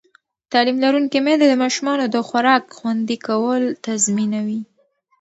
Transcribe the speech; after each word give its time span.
تعلیم 0.51 0.77
لرونکې 0.83 1.19
میندې 1.25 1.45
د 1.49 1.53
ماشومانو 1.63 2.05
د 2.09 2.17
خوراک 2.27 2.63
خوندي 2.77 3.17
کول 3.27 3.63
تضمینوي. 3.85 4.61